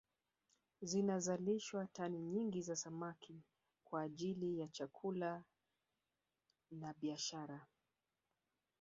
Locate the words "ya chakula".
4.59-5.43